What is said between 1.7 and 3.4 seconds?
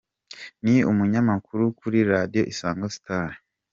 kuri Radio Isango Star.